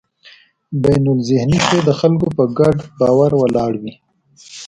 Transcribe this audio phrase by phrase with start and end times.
[0.81, 3.93] بینالذهني شی د خلکو په ګډ باور ولاړ وي.